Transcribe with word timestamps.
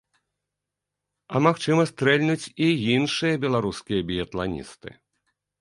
А, 1.33 1.41
магчыма, 1.49 1.83
стрэльнуць 1.91 2.51
і 2.69 2.71
іншыя 2.97 3.35
беларускія 3.45 4.01
біятланісты. 4.09 4.89